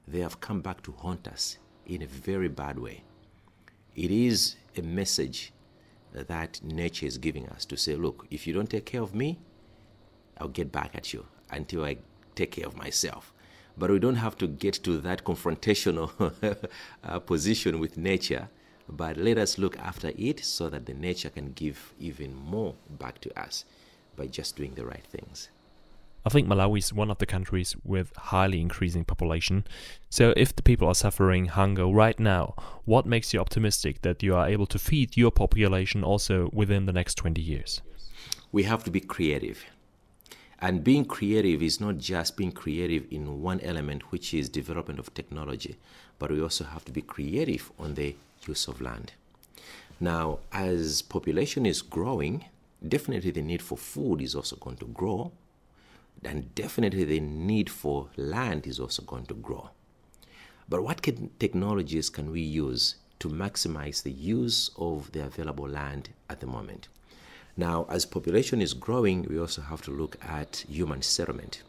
they 0.08 0.20
have 0.20 0.40
come 0.40 0.62
back 0.62 0.84
to 0.84 0.92
haunt 0.92 1.28
us 1.28 1.58
in 1.86 2.01
a 2.01 2.08
very 2.08 2.48
bad 2.48 2.80
way. 2.80 3.04
It 3.96 4.12
is 4.12 4.56
a 4.77 4.82
message 4.82 5.54
that 6.13 6.62
nature 6.63 7.06
is 7.06 7.18
giving 7.18 7.48
us 7.50 7.65
to 7.65 7.77
say, 7.77 7.96
look, 7.96 8.25
if 8.32 8.48
you 8.48 8.54
don't 8.54 8.70
take 8.70 8.86
care 8.86 9.01
of 9.01 9.13
me, 9.13 9.39
I'll 10.38 10.48
get 10.48 10.72
back 10.72 10.96
at 10.96 11.13
you 11.13 11.25
until 11.50 11.86
I 11.86 11.98
take 12.36 12.51
care 12.51 12.68
of 12.68 12.75
myself. 12.75 13.34
But 13.77 13.89
we 13.89 14.00
don't 14.00 14.15
have 14.15 14.38
to 14.38 14.48
get 14.48 14.75
to 14.84 14.98
that 15.00 15.24
confrontational 15.24 16.10
uh, 17.04 17.20
position 17.20 17.80
with 17.80 17.98
nature, 17.98 18.50
but 18.88 19.18
let 19.18 19.38
us 19.38 19.58
look 19.58 19.77
after 19.80 20.12
it 20.18 20.44
so 20.44 20.70
that 20.70 20.86
the 20.86 20.94
nature 20.94 21.30
can 21.30 21.51
give 21.54 21.94
even 22.00 22.34
more 22.36 22.75
back 22.89 23.20
to 23.22 23.39
us 23.39 23.65
by 24.15 24.27
just 24.27 24.56
doing 24.56 24.75
the 24.75 24.86
right 24.86 25.04
things. 25.04 25.50
I 26.27 26.29
think 26.29 26.48
Malawi 26.48 26.79
is 26.79 26.91
one 26.91 27.12
of 27.12 27.20
the 27.20 27.27
countries 27.27 27.75
with 27.84 28.12
highly 28.15 28.60
increasing 28.60 29.05
population. 29.05 29.63
So 30.10 30.34
if 30.36 30.55
the 30.55 30.63
people 30.63 30.88
are 30.88 30.96
suffering 30.96 31.46
hunger 31.46 31.86
right 31.86 32.20
now, 32.20 32.55
what 32.86 33.05
makes 33.05 33.32
you 33.32 33.39
optimistic 33.39 34.01
that 34.01 34.24
you 34.24 34.36
are 34.36 34.48
able 34.48 34.65
to 34.67 34.79
feed 34.79 35.15
your 35.15 35.29
population 35.29 36.03
also 36.03 36.50
within 36.51 36.88
the 36.88 36.94
next 36.94 37.15
20 37.15 37.39
years? 37.39 37.82
We 38.51 38.63
have 38.63 38.84
to 38.86 38.91
be 38.91 39.01
creative. 39.01 39.65
And 40.60 40.84
being 40.84 41.05
creative 41.05 41.62
is 41.62 41.79
not 41.79 42.00
just 42.00 42.38
being 42.38 42.51
creative 42.51 43.05
in 43.12 43.44
one 43.44 43.60
element, 43.60 44.12
which 44.12 44.34
is 44.34 44.50
development 44.50 44.98
of 44.98 45.13
technology, 45.13 45.75
but 46.17 46.32
we 46.32 46.41
also 46.41 46.63
have 46.63 46.84
to 46.86 46.91
be 46.91 47.03
creative 47.03 47.72
on 47.77 47.94
the 47.94 48.15
use 48.48 48.67
of 48.67 48.82
land. 48.82 49.12
Now, 50.00 50.39
as 50.51 51.03
population 51.03 51.67
is 51.67 51.84
growing, 51.84 52.46
definitely 52.88 53.29
the 53.29 53.44
need 53.44 53.62
for 53.62 53.77
food 53.77 54.22
is 54.22 54.34
also 54.34 54.55
going 54.55 54.77
to 54.77 54.88
grow 54.88 55.32
and 56.25 56.53
definitely 56.55 57.03
the 57.03 57.20
need 57.20 57.70
for 57.70 58.10
land 58.17 58.67
is 58.67 58.79
also 58.79 59.03
going 59.03 59.25
to 59.27 59.34
grow. 59.34 59.70
But 60.67 60.84
what 60.84 61.01
can, 61.01 61.29
technologies 61.39 62.10
can 62.10 62.32
we 62.32 62.41
use 62.41 62.96
to 63.20 63.29
maximize 63.29 64.03
the 64.03 64.12
use 64.12 64.72
of 64.77 65.12
the 65.12 65.24
available 65.24 65.70
land 65.70 66.10
at 66.29 66.39
the 66.39 66.48
moment? 66.48 66.88
Now, 67.55 67.86
as 67.89 68.05
population 68.05 68.62
is 68.62 68.74
growing, 68.74 69.24
we 69.29 69.39
also 69.39 69.62
have 69.62 69.82
to 69.84 69.91
look 69.91 70.17
at 70.24 70.65
human 70.67 71.01
settlement. 71.01 71.62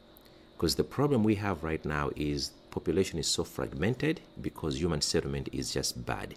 Because 0.56 0.74
the 0.74 0.84
problem 0.84 1.22
we 1.22 1.36
have 1.36 1.62
right 1.62 1.84
now 1.84 2.10
is 2.16 2.50
population 2.70 3.18
is 3.18 3.28
so 3.28 3.44
fragmented 3.44 4.20
because 4.40 4.80
human 4.80 5.00
settlement 5.00 5.48
is 5.52 5.72
just 5.72 6.04
bad. 6.04 6.34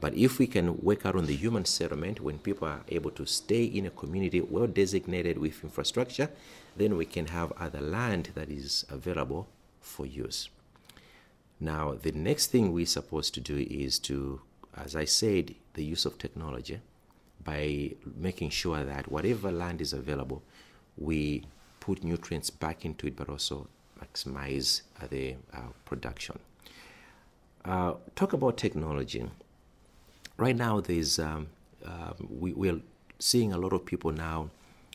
But 0.00 0.14
if 0.14 0.38
we 0.38 0.46
can 0.46 0.80
work 0.80 1.04
out 1.04 1.14
on 1.14 1.26
the 1.26 1.36
human 1.36 1.66
settlement, 1.66 2.20
when 2.20 2.38
people 2.38 2.66
are 2.66 2.80
able 2.88 3.10
to 3.12 3.26
stay 3.26 3.64
in 3.64 3.86
a 3.86 3.90
community 3.90 4.40
well 4.40 4.66
designated 4.66 5.36
with 5.36 5.62
infrastructure, 5.62 6.30
then 6.76 6.96
we 6.96 7.04
can 7.04 7.26
have 7.26 7.52
other 7.58 7.80
land 7.80 8.30
that 8.34 8.48
is 8.48 8.86
available 8.88 9.48
for 9.80 10.06
use. 10.06 10.48
Now, 11.58 11.94
the 12.00 12.12
next 12.12 12.46
thing 12.46 12.72
we're 12.72 12.86
supposed 12.86 13.34
to 13.34 13.40
do 13.40 13.58
is 13.58 13.98
to, 14.00 14.40
as 14.74 14.96
I 14.96 15.04
said, 15.04 15.54
the 15.74 15.84
use 15.84 16.06
of 16.06 16.16
technology 16.16 16.80
by 17.44 17.92
making 18.16 18.50
sure 18.50 18.82
that 18.84 19.10
whatever 19.10 19.52
land 19.52 19.82
is 19.82 19.92
available, 19.92 20.42
we 20.96 21.44
put 21.80 22.02
nutrients 22.02 22.48
back 22.48 22.84
into 22.86 23.06
it, 23.06 23.16
but 23.16 23.28
also 23.28 23.68
maximize 24.00 24.82
the 25.10 25.34
uh, 25.52 25.60
production. 25.84 26.38
Uh, 27.64 27.94
talk 28.14 28.32
about 28.32 28.56
technology 28.56 29.28
right 30.40 30.56
now 30.56 30.80
there's 30.80 31.18
um, 31.18 31.48
uh, 31.86 32.12
we, 32.28 32.52
we're 32.52 32.80
seeing 33.18 33.52
a 33.52 33.58
lot 33.58 33.72
of 33.72 33.84
people 33.84 34.10
now 34.10 34.50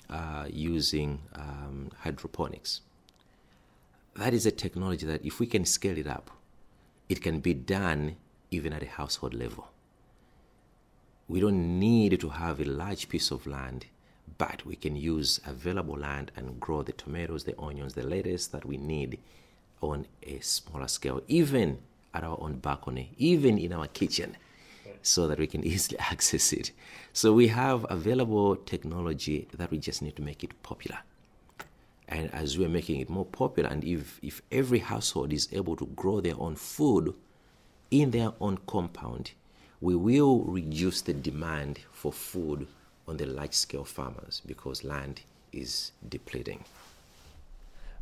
uh, 0.10 0.46
using 0.50 1.20
um, 1.36 1.92
hydroponics. 2.00 2.82
That 4.16 4.34
is 4.34 4.46
a 4.46 4.52
technology 4.52 5.06
that 5.06 5.24
if 5.24 5.40
we 5.40 5.46
can 5.46 5.66
scale 5.66 5.98
it 5.98 6.08
up, 6.08 6.32
it 7.10 7.22
can 7.22 7.40
be 7.40 7.54
done 7.54 8.16
even 8.50 8.74
at 8.74 8.82
a 8.82 8.88
household 8.88 9.34
level. 9.34 9.68
We 11.28 11.40
don't 11.40 11.80
need 11.80 12.20
to 12.20 12.30
have 12.30 12.60
a 12.60 12.66
large 12.66 13.10
piece 13.10 13.30
of 13.30 13.46
land, 13.46 13.86
but 14.38 14.66
we 14.66 14.76
can 14.76 14.96
use 14.96 15.40
available 15.46 15.98
land 15.98 16.32
and 16.36 16.60
grow 16.60 16.82
the 16.82 16.92
tomatoes, 16.92 17.44
the 17.44 17.60
onions, 17.60 17.94
the 17.94 18.04
lettuce 18.04 18.48
that 18.48 18.66
we 18.66 18.78
need 18.78 19.20
on 19.82 20.08
a 20.24 20.40
smaller 20.40 20.88
scale, 20.88 21.22
even 21.28 21.80
at 22.14 22.24
our 22.24 22.38
own 22.40 22.58
balcony, 22.58 23.12
even 23.18 23.58
in 23.58 23.74
our 23.74 23.88
kitchen 23.88 24.38
so 25.02 25.28
that 25.28 25.40
we 25.40 25.48
can 25.48 25.64
easily 25.74 25.98
access 26.00 26.54
it. 26.54 26.72
So 27.14 27.34
we 27.34 27.48
have 27.48 27.86
available 27.90 28.56
technology 28.56 29.48
that 29.54 29.72
we 29.72 29.78
just 29.78 30.02
need 30.02 30.16
to 30.16 30.22
make 30.22 30.44
it 30.44 30.62
popular. 30.64 31.00
And 32.08 32.32
as 32.34 32.58
we're 32.58 32.70
making 32.70 33.00
it 33.00 33.10
more 33.10 33.26
popular, 33.26 33.70
and 33.70 33.84
if, 33.84 34.20
if 34.22 34.42
every 34.52 34.80
household 34.80 35.34
is 35.34 35.50
able 35.52 35.76
to 35.78 35.88
grow 35.88 36.22
their 36.22 36.40
own 36.40 36.56
food 36.56 37.16
in 37.90 38.12
their 38.12 38.34
own 38.40 38.60
compound, 38.68 39.32
we 39.82 39.96
will 39.96 40.42
reduce 40.42 41.02
the 41.02 41.14
demand 41.14 41.80
for 41.92 42.12
food 42.12 42.68
on 43.08 43.18
the 43.18 43.26
large 43.26 43.54
scale 43.54 43.86
farmers 43.86 44.42
because 44.46 44.84
land 44.84 45.22
is 45.52 45.92
depleting. 46.08 46.64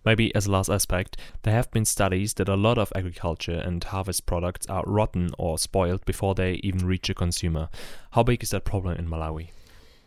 Maybe 0.06 0.34
as 0.36 0.48
a 0.48 0.52
last 0.52 0.70
aspect, 0.70 1.18
there 1.44 1.54
have 1.54 1.72
been 1.72 1.86
studies 1.86 2.34
that 2.36 2.50
a 2.50 2.56
lot 2.56 2.78
of 2.78 2.92
agriculture 2.96 3.60
and 3.60 3.84
harvest 3.84 4.26
products 4.26 4.68
are 4.68 4.84
rotten 4.86 5.32
or 5.38 5.58
spoiled 5.58 6.04
before 6.06 6.36
they 6.36 6.56
even 6.64 6.86
reach 6.86 7.10
a 7.10 7.14
consumer. 7.14 7.70
How 8.12 8.24
big 8.24 8.44
is 8.44 8.50
that 8.50 8.66
problem 8.66 8.98
in 8.98 9.08
Malawi? 9.08 9.50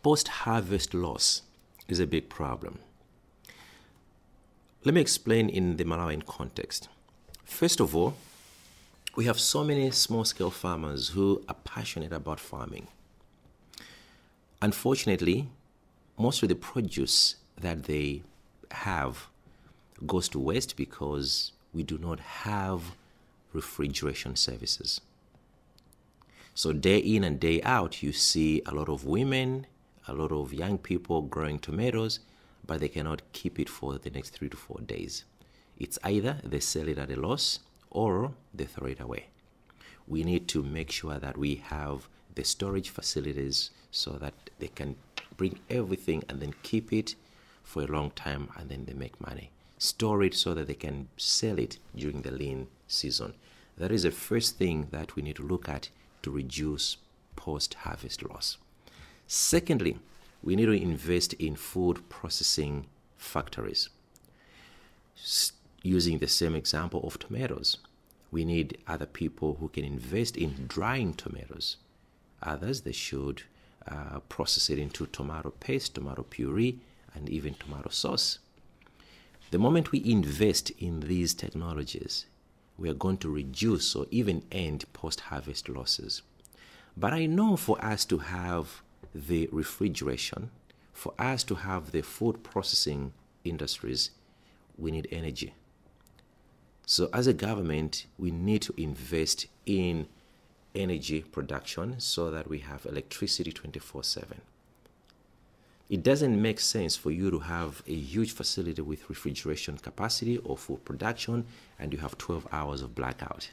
Post 0.03 0.27
harvest 0.27 0.93
loss 0.93 1.41
is 1.87 1.99
a 1.99 2.07
big 2.07 2.29
problem. 2.29 2.79
Let 4.83 4.93
me 4.93 5.01
explain 5.01 5.49
in 5.49 5.77
the 5.77 5.83
Malawian 5.83 6.25
context. 6.25 6.87
First 7.43 7.79
of 7.79 7.95
all, 7.95 8.15
we 9.15 9.25
have 9.25 9.39
so 9.39 9.63
many 9.63 9.89
small 9.91 10.23
scale 10.25 10.51
farmers 10.51 11.09
who 11.09 11.41
are 11.49 11.55
passionate 11.63 12.13
about 12.13 12.39
farming. 12.39 12.87
Unfortunately, 14.61 15.49
most 16.19 16.43
of 16.43 16.49
the 16.49 16.55
produce 16.55 17.35
that 17.59 17.85
they 17.85 18.21
have 18.71 19.27
goes 20.05 20.29
to 20.29 20.39
waste 20.39 20.77
because 20.77 21.51
we 21.73 21.83
do 21.83 21.97
not 21.97 22.19
have 22.19 22.95
refrigeration 23.53 24.35
services. 24.35 25.01
So, 26.53 26.73
day 26.73 26.97
in 26.97 27.23
and 27.23 27.39
day 27.39 27.61
out, 27.61 28.01
you 28.01 28.11
see 28.11 28.61
a 28.65 28.73
lot 28.73 28.89
of 28.89 29.05
women, 29.05 29.67
a 30.07 30.13
lot 30.13 30.31
of 30.31 30.53
young 30.53 30.77
people 30.77 31.21
growing 31.21 31.59
tomatoes, 31.59 32.19
but 32.65 32.79
they 32.79 32.87
cannot 32.87 33.21
keep 33.31 33.59
it 33.59 33.69
for 33.69 33.97
the 33.97 34.09
next 34.09 34.31
three 34.31 34.49
to 34.49 34.57
four 34.57 34.79
days. 34.81 35.23
It's 35.77 35.99
either 36.03 36.37
they 36.43 36.59
sell 36.59 36.87
it 36.87 36.97
at 36.97 37.11
a 37.11 37.15
loss 37.15 37.59
or 37.91 38.31
they 38.53 38.65
throw 38.65 38.87
it 38.87 38.99
away. 38.99 39.27
We 40.07 40.23
need 40.23 40.47
to 40.49 40.63
make 40.63 40.91
sure 40.91 41.19
that 41.19 41.37
we 41.37 41.55
have 41.55 42.07
the 42.33 42.43
storage 42.43 42.89
facilities 42.89 43.71
so 43.91 44.11
that 44.13 44.33
they 44.59 44.67
can 44.67 44.95
bring 45.35 45.59
everything 45.69 46.23
and 46.27 46.39
then 46.39 46.53
keep 46.63 46.91
it 46.91 47.15
for 47.63 47.83
a 47.83 47.87
long 47.87 48.11
time 48.11 48.49
and 48.57 48.69
then 48.69 48.85
they 48.85 48.93
make 48.93 49.19
money 49.21 49.51
store 49.77 50.23
it 50.23 50.33
so 50.33 50.53
that 50.53 50.67
they 50.67 50.73
can 50.73 51.07
sell 51.17 51.59
it 51.59 51.77
during 51.95 52.21
the 52.21 52.31
lean 52.31 52.67
season. 52.87 53.33
That 53.77 53.91
is 53.91 54.03
the 54.03 54.11
first 54.11 54.57
thing 54.57 54.87
that 54.91 55.15
we 55.15 55.21
need 55.21 55.35
to 55.35 55.47
look 55.47 55.69
at 55.69 55.89
to 56.23 56.31
reduce 56.31 56.97
post 57.35 57.75
harvest 57.75 58.27
loss. 58.27 58.57
Secondly, 59.27 59.97
we 60.43 60.55
need 60.55 60.65
to 60.65 60.71
invest 60.71 61.33
in 61.33 61.55
food 61.55 62.09
processing 62.09 62.85
factories. 63.17 63.89
S- 65.17 65.51
using 65.83 66.17
the 66.17 66.27
same 66.27 66.55
example 66.55 67.01
of 67.03 67.19
tomatoes, 67.19 67.77
we 68.31 68.45
need 68.45 68.77
other 68.87 69.05
people 69.05 69.57
who 69.59 69.69
can 69.69 69.83
invest 69.83 70.35
in 70.35 70.67
drying 70.67 71.13
tomatoes. 71.13 71.77
Others, 72.43 72.81
they 72.81 72.91
should 72.91 73.43
uh, 73.87 74.19
process 74.27 74.69
it 74.69 74.79
into 74.79 75.05
tomato 75.07 75.51
paste, 75.51 75.95
tomato 75.95 76.23
puree, 76.23 76.79
and 77.13 77.29
even 77.29 77.53
tomato 77.53 77.89
sauce. 77.89 78.39
The 79.49 79.57
moment 79.57 79.93
we 79.93 80.03
invest 80.03 80.71
in 80.71 80.99
these 81.01 81.33
technologies, 81.33 82.25
we 82.77 82.89
are 82.89 82.93
going 82.93 83.17
to 83.19 83.31
reduce 83.31 83.95
or 83.95 84.05
even 84.11 84.43
end 84.51 84.83
post 84.91 85.21
harvest 85.21 85.69
losses. 85.69 86.21
But 86.97 87.13
I 87.13 87.27
know 87.27 87.55
for 87.55 87.83
us 87.83 88.03
to 88.05 88.17
have 88.17 88.81
the 89.15 89.47
refrigeration, 89.53 90.51
for 90.91 91.13
us 91.17 91.45
to 91.45 91.55
have 91.55 91.91
the 91.91 92.01
food 92.01 92.43
processing 92.43 93.13
industries, 93.45 94.11
we 94.77 94.91
need 94.91 95.07
energy. 95.11 95.53
So, 96.85 97.09
as 97.13 97.25
a 97.25 97.33
government, 97.33 98.05
we 98.17 98.31
need 98.31 98.61
to 98.63 98.73
invest 98.75 99.47
in 99.65 100.07
energy 100.75 101.21
production 101.21 101.99
so 101.99 102.31
that 102.31 102.49
we 102.49 102.59
have 102.59 102.85
electricity 102.85 103.51
24 103.51 104.03
7 104.03 104.41
it 105.89 106.03
doesn't 106.03 106.41
make 106.41 106.59
sense 106.59 106.95
for 106.97 107.11
you 107.11 107.31
to 107.31 107.39
have 107.39 107.81
a 107.87 107.93
huge 107.93 108.33
facility 108.33 108.81
with 108.81 109.09
refrigeration 109.09 109.77
capacity 109.77 110.37
or 110.39 110.57
food 110.57 110.83
production 110.83 111.45
and 111.79 111.93
you 111.93 111.99
have 111.99 112.17
12 112.17 112.47
hours 112.51 112.81
of 112.81 112.93
blackout. 112.93 113.49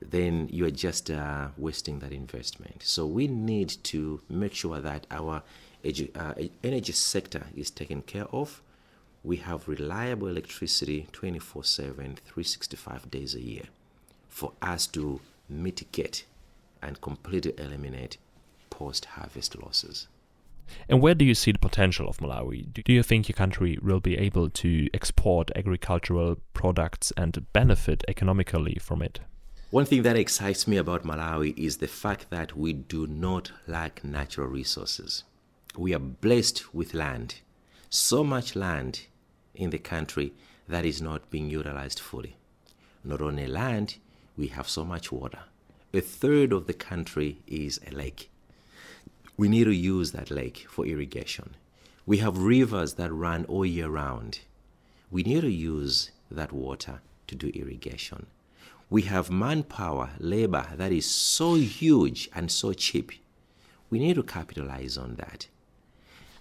Then 0.00 0.48
you're 0.50 0.72
just 0.72 1.10
uh, 1.12 1.48
wasting 1.56 2.00
that 2.00 2.10
investment. 2.12 2.82
So 2.82 3.06
we 3.06 3.28
need 3.28 3.68
to 3.84 4.20
make 4.28 4.52
sure 4.52 4.80
that 4.80 5.06
our 5.12 5.42
edu- 5.84 6.10
uh, 6.16 6.48
energy 6.64 6.92
sector 6.92 7.46
is 7.56 7.70
taken 7.70 8.02
care 8.02 8.26
of, 8.32 8.60
we 9.22 9.36
have 9.36 9.68
reliable 9.68 10.26
electricity 10.26 11.06
24 11.12 11.62
7, 11.62 11.94
365 11.94 13.08
days 13.08 13.36
a 13.36 13.40
year 13.40 13.64
for 14.28 14.52
us 14.60 14.88
to 14.88 15.20
mitigate 15.48 16.24
and 16.82 17.00
completely 17.00 17.54
eliminate 17.58 18.16
post 18.70 19.04
harvest 19.04 19.62
losses. 19.62 20.08
And 20.88 21.00
where 21.00 21.14
do 21.14 21.24
you 21.24 21.34
see 21.34 21.52
the 21.52 21.58
potential 21.58 22.08
of 22.08 22.18
Malawi? 22.18 22.72
Do 22.72 22.92
you 22.92 23.02
think 23.02 23.28
your 23.28 23.34
country 23.34 23.78
will 23.82 24.00
be 24.00 24.16
able 24.16 24.50
to 24.50 24.88
export 24.94 25.50
agricultural 25.56 26.36
products 26.54 27.12
and 27.16 27.46
benefit 27.52 28.04
economically 28.08 28.78
from 28.80 29.02
it? 29.02 29.20
One 29.70 29.86
thing 29.86 30.02
that 30.02 30.16
excites 30.16 30.68
me 30.68 30.76
about 30.76 31.04
Malawi 31.04 31.56
is 31.56 31.78
the 31.78 31.88
fact 31.88 32.30
that 32.30 32.56
we 32.56 32.72
do 32.72 33.06
not 33.06 33.52
lack 33.66 34.04
natural 34.04 34.46
resources. 34.46 35.24
We 35.76 35.94
are 35.94 35.98
blessed 35.98 36.74
with 36.74 36.92
land, 36.92 37.36
so 37.88 38.22
much 38.22 38.54
land 38.54 39.06
in 39.54 39.70
the 39.70 39.78
country 39.78 40.34
that 40.68 40.84
is 40.84 41.00
not 41.00 41.30
being 41.30 41.48
utilized 41.48 42.00
fully. 42.00 42.36
Not 43.04 43.22
only 43.22 43.46
land, 43.46 43.96
we 44.36 44.48
have 44.48 44.68
so 44.68 44.84
much 44.84 45.10
water. 45.10 45.40
A 45.94 46.00
third 46.00 46.52
of 46.52 46.66
the 46.66 46.74
country 46.74 47.38
is 47.46 47.80
a 47.86 47.94
lake. 47.94 48.30
We 49.36 49.48
need 49.48 49.64
to 49.64 49.74
use 49.74 50.12
that 50.12 50.30
lake 50.30 50.66
for 50.68 50.86
irrigation. 50.86 51.56
We 52.04 52.18
have 52.18 52.38
rivers 52.38 52.94
that 52.94 53.12
run 53.12 53.44
all 53.46 53.64
year 53.64 53.88
round. 53.88 54.40
We 55.10 55.22
need 55.22 55.42
to 55.42 55.50
use 55.50 56.10
that 56.30 56.52
water 56.52 57.00
to 57.28 57.34
do 57.34 57.48
irrigation. 57.54 58.26
We 58.90 59.02
have 59.02 59.30
manpower, 59.30 60.10
labor 60.18 60.66
that 60.76 60.92
is 60.92 61.08
so 61.08 61.54
huge 61.54 62.28
and 62.34 62.50
so 62.50 62.72
cheap. 62.74 63.12
We 63.88 63.98
need 63.98 64.16
to 64.16 64.22
capitalize 64.22 64.98
on 64.98 65.14
that. 65.16 65.46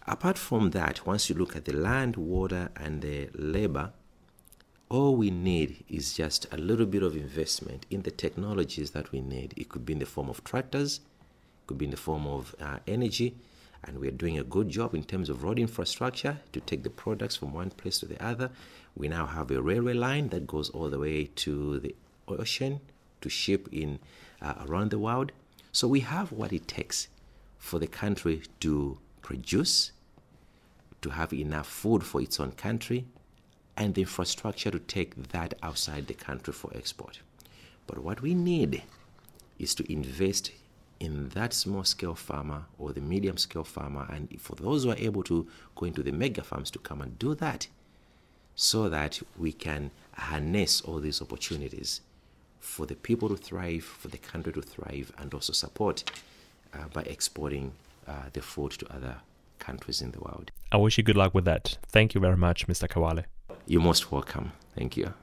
Apart 0.06 0.38
from 0.38 0.72
that, 0.72 1.06
once 1.06 1.30
you 1.30 1.36
look 1.36 1.56
at 1.56 1.66
the 1.66 1.74
land, 1.74 2.18
water, 2.18 2.70
and 2.76 3.02
the 3.02 3.30
labor, 3.34 3.94
all 4.90 5.16
we 5.16 5.30
need 5.30 5.86
is 5.88 6.14
just 6.14 6.46
a 6.52 6.58
little 6.58 6.86
bit 6.86 7.04
of 7.04 7.16
investment 7.16 7.86
in 7.90 8.02
the 8.02 8.12
technologies 8.12 8.92
that 8.92 9.12
we 9.14 9.22
need. 9.22 9.54
It 9.56 9.70
could 9.70 9.86
be 9.86 9.94
in 9.94 10.00
the 10.00 10.06
form 10.06 10.28
of 10.28 10.44
tractors, 10.44 11.00
could 11.72 11.78
be 11.78 11.86
in 11.86 11.92
the 11.92 11.98
form 11.98 12.28
of 12.28 12.54
uh, 12.60 12.80
energy, 12.86 13.34
and 13.86 13.98
we're 13.98 14.12
doing 14.12 14.38
a 14.38 14.44
good 14.44 14.68
job 14.68 14.94
in 14.94 15.06
terms 15.06 15.30
of 15.30 15.42
road 15.42 15.58
infrastructure 15.58 16.38
to 16.52 16.60
take 16.60 16.84
the 16.84 16.90
products 16.90 17.38
from 17.38 17.54
one 17.54 17.70
place 17.70 17.98
to 18.00 18.06
the 18.06 18.22
other. 18.22 18.50
We 18.94 19.08
now 19.08 19.26
have 19.26 19.50
a 19.52 19.62
railway 19.62 19.94
line 19.94 20.28
that 20.30 20.46
goes 20.46 20.70
all 20.70 20.90
the 20.90 21.00
way 21.00 21.30
to 21.44 21.80
the 21.80 21.96
ocean 22.28 22.82
to 23.22 23.30
ship 23.30 23.70
in 23.72 24.00
uh, 24.42 24.56
around 24.68 24.92
the 24.92 25.00
world. 25.00 25.32
So 25.72 25.88
we 25.88 26.02
have 26.02 26.34
what 26.34 26.52
it 26.52 26.68
takes 26.68 27.08
for 27.58 27.80
the 27.80 27.88
country 27.88 28.42
to 28.60 28.98
produce, 29.22 29.94
to 31.02 31.12
have 31.12 31.32
enough 31.32 31.68
food 31.68 32.04
for 32.04 32.22
its 32.22 32.38
own 32.38 32.52
country, 32.52 33.06
and 33.78 33.96
the 33.96 34.02
infrastructure 34.02 34.72
to 34.72 34.80
take 34.80 35.30
that 35.30 35.54
outside 35.64 36.08
the 36.08 36.14
country 36.14 36.54
for 36.54 36.70
export. 36.76 37.22
But 37.88 38.00
what 38.00 38.22
we 38.22 38.34
need 38.36 38.84
is 39.58 39.74
to 39.76 39.90
invest 39.90 40.52
in 41.02 41.30
that 41.30 41.52
small 41.52 41.84
scale 41.84 42.14
farmer 42.14 42.64
or 42.78 42.94
the 42.94 43.02
medium 43.02 43.36
scale 43.36 43.64
farmer, 43.64 44.06
and 44.12 44.40
for 44.40 44.56
those 44.56 44.84
who 44.84 44.92
are 44.92 44.98
able 44.98 45.24
to 45.24 45.48
go 45.76 45.88
into 45.88 46.04
the 46.04 46.12
mega 46.12 46.44
farms 46.44 46.70
to 46.70 46.78
come 46.78 47.02
and 47.02 47.18
do 47.18 47.34
that 47.34 47.68
so 48.54 48.88
that 48.88 49.20
we 49.36 49.52
can 49.52 49.90
harness 50.14 50.80
all 50.82 51.00
these 51.00 51.20
opportunities 51.20 52.02
for 52.60 52.86
the 52.86 52.94
people 52.94 53.28
to 53.30 53.36
thrive, 53.36 53.84
for 53.84 54.10
the 54.10 54.20
country 54.20 54.54
to 54.54 54.62
thrive, 54.62 55.12
and 55.18 55.34
also 55.34 55.52
support 55.52 56.04
uh, 56.76 56.88
by 56.94 57.02
exporting 57.02 57.72
uh, 58.08 58.30
the 58.34 58.42
food 58.42 58.72
to 58.72 58.86
other 58.94 59.16
countries 59.58 60.02
in 60.02 60.12
the 60.12 60.20
world. 60.20 60.52
I 60.72 60.78
wish 60.78 61.00
you 61.00 61.04
good 61.04 61.18
luck 61.18 61.34
with 61.34 61.46
that. 61.46 61.80
Thank 61.88 62.14
you 62.14 62.22
very 62.22 62.38
much, 62.38 62.68
Mr. 62.68 62.88
Kawale. 62.88 63.24
You're 63.66 63.82
most 63.82 64.12
welcome. 64.12 64.52
Thank 64.76 64.98
you. 64.98 65.16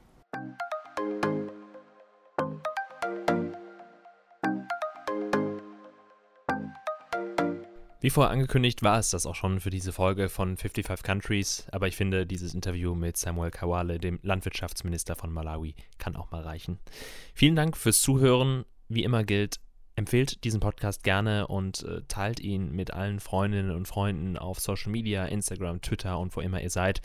Wie 8.09 8.11
vorher 8.11 8.33
angekündigt, 8.33 8.83
war 8.83 8.99
es 8.99 9.11
das 9.11 9.27
auch 9.27 9.35
schon 9.35 9.61
für 9.61 9.68
diese 9.68 9.92
Folge 9.92 10.31
von 10.31 10.57
55 10.57 11.05
Countries, 11.05 11.66
aber 11.73 11.88
ich 11.88 11.97
finde, 11.97 12.25
dieses 12.25 12.55
Interview 12.55 12.94
mit 12.94 13.18
Samuel 13.18 13.51
Kawale, 13.51 13.99
dem 13.99 14.18
Landwirtschaftsminister 14.23 15.14
von 15.14 15.31
Malawi, 15.31 15.75
kann 15.99 16.16
auch 16.16 16.31
mal 16.31 16.40
reichen. 16.40 16.79
Vielen 17.35 17.55
Dank 17.55 17.77
fürs 17.77 18.01
Zuhören. 18.01 18.64
Wie 18.88 19.05
immer 19.05 19.25
gilt, 19.25 19.61
empfehlt 19.99 20.45
diesen 20.45 20.61
Podcast 20.61 21.03
gerne 21.03 21.49
und 21.49 21.83
äh, 21.83 22.03
teilt 22.07 22.39
ihn 22.39 22.71
mit 22.71 22.93
allen 22.93 23.19
Freundinnen 23.19 23.73
und 23.73 23.89
Freunden 23.89 24.39
auf 24.39 24.61
Social 24.61 24.93
Media, 24.93 25.25
Instagram, 25.25 25.83
Twitter 25.83 26.21
und 26.21 26.37
wo 26.37 26.41
immer 26.41 26.63
ihr 26.63 26.71
seid. 26.71 27.03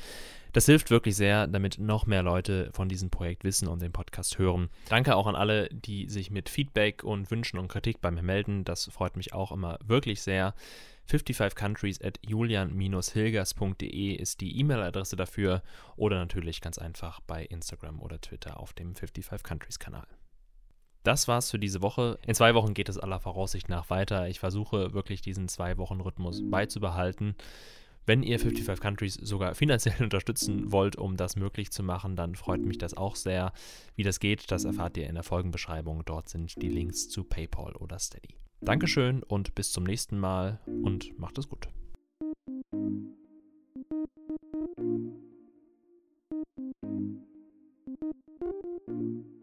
Das 0.53 0.67
hilft 0.67 0.91
wirklich 0.91 1.15
sehr, 1.15 1.47
damit 1.47 1.79
noch 1.79 2.05
mehr 2.05 2.21
Leute 2.21 2.69
von 2.73 2.87
diesem 2.87 3.09
Projekt 3.09 3.43
wissen 3.43 3.67
und 3.67 3.81
den 3.81 3.91
Podcast 3.91 4.37
hören. 4.37 4.69
Danke 4.89 5.15
auch 5.15 5.25
an 5.25 5.35
alle, 5.35 5.69
die 5.69 6.07
sich 6.07 6.29
mit 6.29 6.49
Feedback 6.49 7.03
und 7.03 7.31
Wünschen 7.31 7.57
und 7.57 7.67
Kritik 7.67 7.99
bei 7.99 8.11
mir 8.11 8.21
melden. 8.21 8.63
Das 8.63 8.85
freut 8.85 9.17
mich 9.17 9.33
auch 9.33 9.51
immer 9.51 9.79
wirklich 9.83 10.21
sehr. 10.21 10.53
55countries 11.09 12.05
at 12.05 12.19
julian-hilgers.de 12.25 14.13
ist 14.13 14.39
die 14.39 14.59
E-Mail-Adresse 14.59 15.15
dafür 15.15 15.63
oder 15.95 16.19
natürlich 16.19 16.61
ganz 16.61 16.77
einfach 16.77 17.21
bei 17.21 17.43
Instagram 17.43 17.99
oder 17.99 18.21
Twitter 18.21 18.59
auf 18.59 18.73
dem 18.73 18.93
55 18.95 19.41
Countries 19.43 19.79
Kanal. 19.79 20.05
Das 21.03 21.27
war's 21.27 21.51
für 21.51 21.59
diese 21.59 21.81
Woche. 21.81 22.17
In 22.25 22.33
zwei 22.33 22.55
Wochen 22.55 22.73
geht 22.73 22.89
es 22.89 22.97
aller 22.97 23.19
Voraussicht 23.19 23.69
nach 23.69 23.89
weiter. 23.89 24.27
Ich 24.29 24.39
versuche 24.39 24.93
wirklich 24.93 25.21
diesen 25.21 25.47
zwei 25.47 25.77
Wochen 25.77 25.99
Rhythmus 25.99 26.41
beizubehalten. 26.49 27.35
Wenn 28.05 28.23
ihr 28.23 28.39
55 28.39 28.81
Countries 28.81 29.13
sogar 29.15 29.55
finanziell 29.55 30.01
unterstützen 30.01 30.71
wollt, 30.71 30.95
um 30.95 31.17
das 31.17 31.35
möglich 31.35 31.71
zu 31.71 31.83
machen, 31.83 32.15
dann 32.15 32.35
freut 32.35 32.61
mich 32.61 32.77
das 32.77 32.95
auch 32.95 33.15
sehr. 33.15 33.53
Wie 33.95 34.03
das 34.03 34.19
geht, 34.19 34.51
das 34.51 34.65
erfahrt 34.65 34.97
ihr 34.97 35.07
in 35.07 35.15
der 35.15 35.23
Folgenbeschreibung. 35.23 36.03
Dort 36.05 36.29
sind 36.29 36.61
die 36.61 36.69
Links 36.69 37.09
zu 37.09 37.23
PayPal 37.23 37.75
oder 37.75 37.99
Steady. 37.99 38.35
Dankeschön 38.61 39.23
und 39.23 39.55
bis 39.55 39.71
zum 39.71 39.83
nächsten 39.83 40.17
Mal 40.19 40.59
und 40.65 41.17
macht 41.19 41.37
es 41.37 41.49
gut. 41.49 41.67
Thank 48.85 49.33
you. 49.33 49.42